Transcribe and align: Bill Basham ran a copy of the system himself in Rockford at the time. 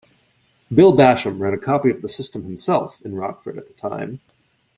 Bill 0.73 0.97
Basham 0.97 1.39
ran 1.39 1.53
a 1.53 1.59
copy 1.59 1.91
of 1.91 2.01
the 2.01 2.09
system 2.09 2.41
himself 2.45 2.99
in 3.05 3.13
Rockford 3.13 3.59
at 3.59 3.67
the 3.67 3.73
time. 3.73 4.19